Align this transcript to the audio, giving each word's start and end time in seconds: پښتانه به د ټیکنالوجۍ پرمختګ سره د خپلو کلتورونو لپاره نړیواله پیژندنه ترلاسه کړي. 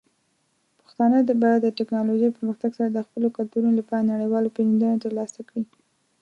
پښتانه 0.79 1.17
به 1.41 1.49
د 1.59 1.65
ټیکنالوجۍ 1.77 2.29
پرمختګ 2.37 2.71
سره 2.77 2.89
د 2.91 2.99
خپلو 3.07 3.27
کلتورونو 3.37 3.77
لپاره 3.79 4.09
نړیواله 4.11 4.53
پیژندنه 4.55 4.95
ترلاسه 5.03 5.41
کړي. 5.49 5.63